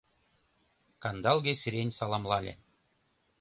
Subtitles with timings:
[1.03, 2.53] Кандалге сирень саламлале